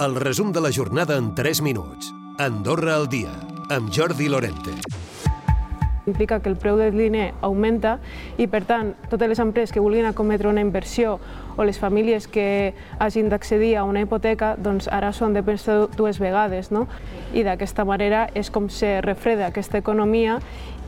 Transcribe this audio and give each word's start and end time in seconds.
El 0.00 0.16
resum 0.16 0.50
de 0.50 0.60
la 0.60 0.72
jornada 0.72 1.16
en 1.16 1.36
3 1.36 1.62
minuts. 1.62 2.12
Andorra 2.36 2.96
al 2.96 3.08
dia, 3.08 3.30
amb 3.70 3.92
Jordi 3.94 4.28
Lorente. 4.28 4.72
implica 6.06 6.40
que 6.40 6.50
el 6.50 6.56
preu 6.56 6.76
del 6.76 6.98
diner 6.98 7.32
augmenta 7.40 8.00
i, 8.36 8.48
per 8.50 8.64
tant, 8.68 8.90
totes 9.08 9.30
les 9.30 9.38
empreses 9.38 9.72
que 9.72 9.80
vulguin 9.80 10.04
acometre 10.04 10.50
una 10.50 10.60
inversió 10.60 11.20
o 11.56 11.64
les 11.64 11.78
famílies 11.78 12.26
que 12.28 12.74
hagin 12.98 13.30
d'accedir 13.30 13.76
a 13.78 13.84
una 13.84 14.02
hipoteca, 14.02 14.56
doncs 14.58 14.90
ara 14.90 15.14
són 15.14 15.32
de 15.32 15.46
pensar 15.46 15.86
dues 15.96 16.18
vegades, 16.20 16.72
no? 16.74 16.88
I 17.32 17.46
d'aquesta 17.46 17.86
manera 17.88 18.26
és 18.34 18.50
com 18.50 18.68
se 18.68 18.98
refreda 19.00 19.46
aquesta 19.46 19.78
economia 19.78 20.40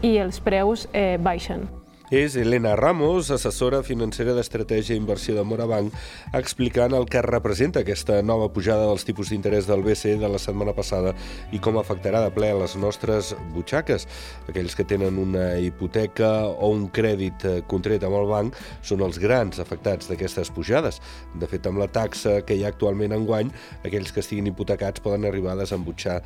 i 0.02 0.18
els 0.18 0.43
preus 0.43 0.91
eh, 0.93 1.16
baixen. 1.16 1.64
És 2.07 2.36
Elena 2.36 2.77
Ramos, 2.79 3.32
assessora 3.34 3.80
financera 3.82 4.30
d'estratègia 4.36 4.95
i 4.95 5.00
inversió 5.00 5.32
de 5.34 5.43
Morabanc, 5.43 5.91
explicant 6.39 6.93
el 6.95 7.09
que 7.11 7.18
representa 7.25 7.80
aquesta 7.82 8.21
nova 8.22 8.46
pujada 8.54 8.84
dels 8.86 9.02
tipus 9.02 9.32
d'interès 9.32 9.66
del 9.66 9.82
BCE 9.82 10.12
de 10.21 10.30
la 10.30 10.39
setmana 10.39 10.71
passada 10.71 11.17
i 11.50 11.58
com 11.58 11.81
afectarà 11.81 12.21
de 12.22 12.31
ple 12.31 12.53
les 12.61 12.76
nostres 12.79 13.32
butxaques. 13.57 14.07
Aquells 14.46 14.79
que 14.79 14.86
tenen 14.86 15.18
una 15.18 15.57
hipoteca 15.58 16.46
o 16.46 16.68
un 16.76 16.84
crèdit 16.95 17.43
eh, 17.43 17.57
contret 17.67 18.07
amb 18.07 18.20
el 18.20 18.31
banc 18.31 18.62
són 18.86 19.03
els 19.03 19.18
grans 19.18 19.59
afectats 19.59 20.07
d'aquestes 20.07 20.54
pujades. 20.54 21.03
De 21.34 21.50
fet, 21.50 21.67
amb 21.67 21.82
la 21.82 21.90
taxa 21.90 22.36
que 22.46 22.54
hi 22.54 22.62
ha 22.62 22.70
actualment 22.70 23.18
en 23.18 23.26
guany, 23.26 23.50
aquells 23.82 24.14
que 24.14 24.23
estiguin 24.23 24.53
hipotecats 24.53 25.03
poden 25.03 25.26
arribar 25.26 25.57
a 25.57 25.62
desembutxar 25.64 26.20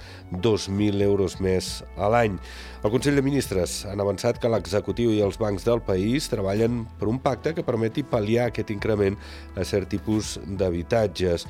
2.000 0.44 1.00
euros 1.08 1.40
més 1.40 1.78
a 1.96 2.12
l'any. 2.12 2.36
El 2.84 2.92
Consell 2.92 3.16
de 3.16 3.24
Ministres 3.24 3.80
han 3.88 4.04
avançat 4.04 4.36
que 4.36 4.52
l'executiu 4.52 5.16
i 5.16 5.24
els 5.24 5.40
bancs 5.40 5.69
del 5.70 5.82
país 5.86 6.28
treballen 6.30 6.84
per 7.00 7.08
un 7.10 7.20
pacte 7.22 7.54
que 7.56 7.66
permeti 7.66 8.04
pal·liar 8.06 8.48
aquest 8.50 8.72
increment 8.74 9.16
a 9.56 9.64
cert 9.66 9.90
tipus 9.90 10.36
d'habitatges, 10.44 11.46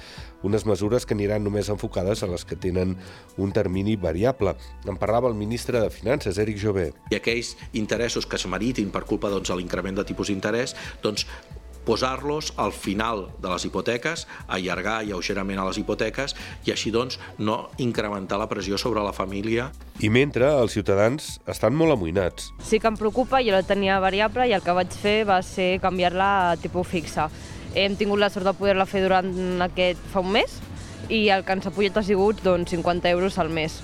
unes 0.47 0.65
mesures 0.69 1.05
que 1.06 1.16
aniran 1.16 1.45
només 1.45 1.69
enfocades 1.73 2.23
a 2.23 2.30
les 2.30 2.47
que 2.48 2.56
tenen 2.56 2.97
un 3.41 3.52
termini 3.56 3.97
variable. 4.01 4.55
En 4.89 5.00
parlava 5.00 5.28
el 5.28 5.39
ministre 5.39 5.81
de 5.81 5.91
Finances, 5.92 6.39
Eric 6.39 6.61
Jové. 6.61 6.91
I 7.12 7.20
aquells 7.20 7.56
interessos 7.72 8.28
que 8.28 8.41
es 8.41 8.47
meritin 8.48 8.92
per 8.94 9.05
culpa 9.09 9.33
doncs, 9.33 9.50
de 9.50 9.59
l'increment 9.59 10.00
de 10.00 10.06
tipus 10.09 10.33
d'interès, 10.33 10.77
doncs 11.03 11.27
posar-los 11.84 12.53
al 12.56 12.73
final 12.73 13.28
de 13.41 13.50
les 13.53 13.64
hipoteques, 13.64 14.27
allargar 14.48 15.00
lleugerament 15.06 15.61
a 15.61 15.67
les 15.69 15.81
hipoteques 15.81 16.37
i 16.67 16.75
així 16.75 16.92
doncs 16.95 17.19
no 17.39 17.70
incrementar 17.78 18.39
la 18.41 18.48
pressió 18.50 18.78
sobre 18.78 19.05
la 19.05 19.14
família. 19.17 19.70
I 20.00 20.11
mentre 20.12 20.48
els 20.48 20.77
ciutadans 20.77 21.39
estan 21.50 21.77
molt 21.77 21.97
amoïnats. 21.97 22.50
Sí 22.64 22.81
que 22.81 22.89
em 22.91 22.98
preocupa, 23.00 23.42
jo 23.45 23.55
la 23.55 23.64
tenia 23.67 24.00
variable 24.00 24.48
i 24.48 24.56
el 24.56 24.64
que 24.64 24.77
vaig 24.77 24.92
fer 24.95 25.25
va 25.28 25.41
ser 25.47 25.78
canviar-la 25.83 26.31
a 26.50 26.56
tipus 26.61 26.89
fixa. 26.89 27.31
Hem 27.75 27.97
tingut 27.97 28.19
la 28.19 28.31
sort 28.31 28.48
de 28.48 28.56
poder-la 28.56 28.89
fer 28.89 29.05
durant 29.05 29.31
aquest 29.70 30.00
fa 30.12 30.25
un 30.25 30.33
mes 30.34 30.59
i 31.11 31.28
el 31.34 31.44
que 31.47 31.55
ens 31.56 31.67
ha 31.67 31.75
pujat 31.75 31.97
ha 31.98 32.06
sigut 32.06 32.42
doncs, 32.44 32.70
50 32.75 33.11
euros 33.11 33.39
al 33.39 33.50
mes 33.50 33.81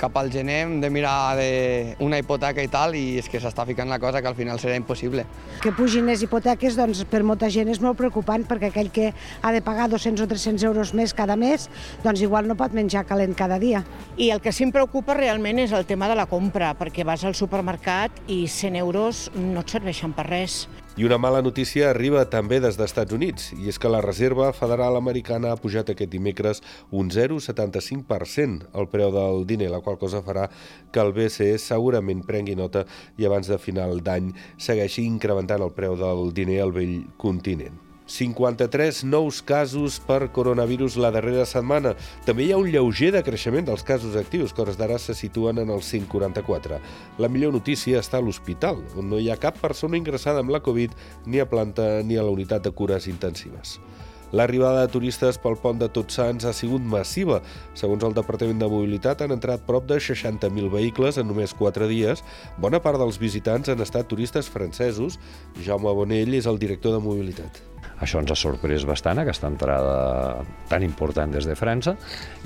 cap 0.00 0.16
al 0.16 0.30
gener 0.32 0.62
hem 0.64 0.78
de 0.80 0.90
mirar 0.90 1.36
de 1.36 1.94
una 2.00 2.18
hipoteca 2.18 2.64
i 2.64 2.70
tal, 2.72 2.96
i 2.96 3.18
és 3.20 3.28
que 3.28 3.40
s'està 3.42 3.66
ficant 3.68 3.90
la 3.92 4.00
cosa 4.00 4.22
que 4.22 4.30
al 4.30 4.36
final 4.38 4.58
serà 4.62 4.78
impossible. 4.80 5.26
Que 5.60 5.74
pugin 5.76 6.08
les 6.08 6.24
hipoteques, 6.24 6.78
doncs, 6.78 7.04
per 7.10 7.20
molta 7.26 7.50
gent 7.52 7.68
és 7.68 7.82
molt 7.84 7.98
preocupant, 8.00 8.46
perquè 8.48 8.70
aquell 8.70 8.90
que 8.94 9.10
ha 9.12 9.52
de 9.52 9.62
pagar 9.62 9.90
200 9.92 10.24
o 10.24 10.28
300 10.30 10.64
euros 10.70 10.94
més 10.96 11.14
cada 11.16 11.36
mes, 11.36 11.68
doncs 12.04 12.24
igual 12.24 12.48
no 12.48 12.56
pot 12.56 12.72
menjar 12.76 13.04
calent 13.08 13.36
cada 13.36 13.60
dia. 13.60 13.84
I 14.16 14.32
el 14.34 14.40
que 14.40 14.54
sí 14.56 14.64
em 14.64 14.72
preocupa 14.72 15.18
realment 15.18 15.60
és 15.60 15.76
el 15.76 15.86
tema 15.86 16.08
de 16.08 16.16
la 16.16 16.28
compra, 16.30 16.72
perquè 16.78 17.04
vas 17.04 17.24
al 17.28 17.36
supermercat 17.36 18.24
i 18.28 18.46
100 18.48 18.80
euros 18.80 19.28
no 19.36 19.60
et 19.60 19.76
serveixen 19.76 20.16
per 20.16 20.30
res. 20.30 20.64
I 21.00 21.04
una 21.04 21.16
mala 21.16 21.40
notícia 21.40 21.86
arriba 21.88 22.26
també 22.28 22.58
des 22.60 22.76
dels 22.76 22.90
Estats 22.90 23.16
Units, 23.16 23.46
i 23.56 23.70
és 23.72 23.78
que 23.80 23.88
la 23.88 24.02
Reserva 24.04 24.50
Federal 24.52 24.98
Americana 24.98 25.54
ha 25.54 25.56
pujat 25.56 25.94
aquest 25.94 26.12
dimecres 26.12 26.60
un 26.92 27.08
0,75% 27.08 28.68
el 28.76 28.90
preu 28.92 29.08
del 29.16 29.46
diner, 29.48 29.72
la 29.72 29.80
qual 29.80 29.96
cosa 29.96 30.20
farà 30.20 30.50
que 30.92 31.00
el 31.00 31.16
BCE 31.16 31.56
segurament 31.56 32.20
prengui 32.28 32.52
nota 32.52 32.84
i 33.16 33.24
abans 33.24 33.48
de 33.48 33.56
final 33.56 34.04
d'any 34.04 34.34
segueixi 34.60 35.08
incrementant 35.08 35.64
el 35.64 35.72
preu 35.72 35.96
del 35.96 36.34
diner 36.36 36.66
al 36.66 36.76
vell 36.76 36.98
continent. 37.16 37.89
53 38.10 39.04
nous 39.04 39.38
casos 39.46 40.00
per 40.02 40.32
coronavirus 40.34 40.96
la 40.98 41.12
darrera 41.14 41.44
setmana. 41.46 41.94
També 42.26 42.48
hi 42.48 42.50
ha 42.50 42.58
un 42.58 42.66
lleuger 42.66 43.12
decreixement 43.14 43.68
dels 43.68 43.86
casos 43.86 44.18
actius, 44.18 44.50
que 44.52 44.64
hores 44.64 44.80
d'ara 44.80 44.98
se 44.98 45.14
situen 45.14 45.62
en 45.62 45.70
els 45.70 45.86
144. 45.94 46.80
La 47.22 47.30
millor 47.30 47.54
notícia 47.54 48.02
està 48.02 48.18
a 48.18 48.24
l'hospital, 48.24 48.82
on 48.98 49.12
no 49.12 49.22
hi 49.22 49.30
ha 49.30 49.38
cap 49.38 49.62
persona 49.62 50.00
ingressada 50.00 50.42
amb 50.42 50.50
la 50.50 50.62
Covid 50.64 50.98
ni 51.26 51.38
a 51.38 51.46
planta 51.46 52.00
ni 52.02 52.18
a 52.18 52.26
la 52.26 52.34
unitat 52.34 52.66
de 52.66 52.74
cures 52.74 53.06
intensives. 53.06 53.78
L'arribada 54.32 54.84
de 54.84 54.92
turistes 54.92 55.38
pel 55.42 55.56
pont 55.58 55.78
de 55.78 55.88
Tots 55.90 56.18
Sants 56.18 56.46
ha 56.46 56.52
sigut 56.54 56.82
massiva. 56.82 57.40
Segons 57.78 58.04
el 58.06 58.14
Departament 58.14 58.62
de 58.62 58.68
Mobilitat, 58.70 59.24
han 59.24 59.34
entrat 59.34 59.66
prop 59.66 59.88
de 59.90 59.98
60.000 59.98 60.70
vehicles 60.70 61.18
en 61.18 61.26
només 61.30 61.54
4 61.58 61.90
dies. 61.90 62.22
Bona 62.62 62.82
part 62.82 63.02
dels 63.02 63.18
visitants 63.22 63.70
han 63.70 63.82
estat 63.82 64.10
turistes 64.10 64.50
francesos. 64.50 65.18
Jaume 65.66 65.94
Bonell 65.98 66.38
és 66.38 66.46
el 66.46 66.62
director 66.62 66.94
de 66.94 67.02
Mobilitat. 67.02 67.69
Això 68.00 68.20
ens 68.22 68.32
ha 68.32 68.38
sorprès 68.38 68.86
bastant, 68.88 69.20
aquesta 69.20 69.48
entrada 69.50 70.40
tan 70.70 70.84
important 70.86 71.32
des 71.36 71.46
de 71.48 71.56
França, 71.58 71.96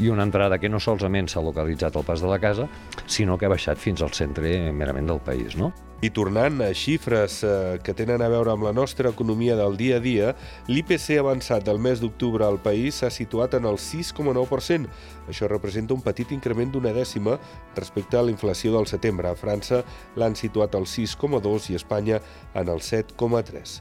i 0.02 0.10
una 0.10 0.26
entrada 0.26 0.58
que 0.58 0.70
no 0.70 0.82
solament 0.82 1.30
s'ha 1.30 1.44
localitzat 1.44 1.96
al 1.96 2.06
pas 2.06 2.20
de 2.20 2.30
la 2.30 2.40
casa, 2.42 2.68
sinó 3.06 3.38
que 3.38 3.46
ha 3.46 3.54
baixat 3.54 3.78
fins 3.78 4.02
al 4.02 4.12
centre 4.12 4.72
merament 4.72 5.12
del 5.12 5.22
país. 5.22 5.54
No? 5.56 5.72
I 6.04 6.10
tornant 6.12 6.58
a 6.60 6.72
xifres 6.76 7.38
eh, 7.46 7.78
que 7.80 7.94
tenen 7.96 8.20
a 8.20 8.28
veure 8.28 8.52
amb 8.52 8.66
la 8.66 8.74
nostra 8.76 9.08
economia 9.14 9.54
del 9.56 9.78
dia 9.78 9.96
a 9.96 10.02
dia, 10.04 10.34
l'IPC 10.68 11.20
avançat 11.20 11.64
del 11.64 11.78
mes 11.80 12.02
d'octubre 12.02 12.44
al 12.44 12.58
país 12.60 12.98
s'ha 13.00 13.12
situat 13.14 13.54
en 13.56 13.70
el 13.70 13.78
6,9%. 13.80 14.90
Això 15.30 15.48
representa 15.48 15.96
un 15.96 16.04
petit 16.04 16.34
increment 16.36 16.74
d'una 16.74 16.92
dècima 16.92 17.38
respecte 17.78 18.18
a 18.18 18.26
la 18.26 18.34
inflació 18.34 18.74
del 18.74 18.90
setembre. 18.90 19.30
A 19.30 19.38
França 19.38 19.80
l'han 20.18 20.36
situat 20.36 20.76
al 20.76 20.84
6,2 20.84 21.70
i 21.72 21.80
Espanya 21.80 22.20
en 22.52 22.68
el 22.68 22.84
7,3. 22.84 23.80